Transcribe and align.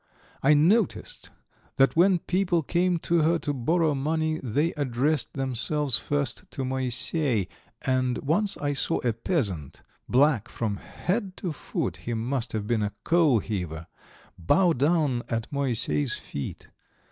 I 0.41 0.55
noticed 0.55 1.29
that 1.75 1.95
when 1.95 2.17
people 2.17 2.63
came 2.63 2.97
to 3.05 3.21
her 3.21 3.37
to 3.37 3.53
borrow 3.53 3.93
money 3.93 4.39
they 4.41 4.73
addressed 4.73 5.33
themselves 5.33 5.99
first 5.99 6.45
to 6.49 6.65
Moisey, 6.65 7.47
and 7.83 8.17
once 8.17 8.57
I 8.57 8.73
saw 8.73 8.97
a 9.03 9.13
peasant, 9.13 9.83
black 10.09 10.49
from 10.49 10.77
head 10.77 11.37
to 11.37 11.51
foot 11.53 11.97
he 11.97 12.15
must 12.15 12.51
have 12.53 12.65
been 12.65 12.81
a 12.81 12.93
coalheaver 13.03 13.85
bow 14.39 14.73
down 14.73 15.21
at 15.29 15.45
Moisey's 15.51 16.15
feet. 16.15 16.69